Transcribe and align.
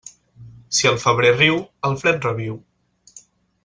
Si 0.77 0.89
el 0.93 0.97
febrer 1.03 1.35
riu, 1.37 1.61
el 1.91 2.01
fred 2.03 2.29
reviu. 2.31 2.61